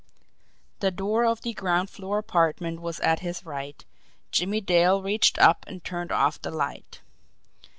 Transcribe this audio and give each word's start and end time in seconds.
The 0.79 0.89
door 0.89 1.25
of 1.25 1.41
the 1.41 1.53
ground 1.53 1.91
floor 1.91 2.17
apartment 2.17 2.81
was 2.81 2.99
at 3.01 3.19
his 3.19 3.45
right, 3.45 3.85
Jimmie 4.31 4.59
Dale 4.59 4.99
reached 5.03 5.37
up 5.37 5.63
and 5.67 5.83
turned 5.83 6.11
off 6.11 6.41
the 6.41 6.49
light. 6.49 7.01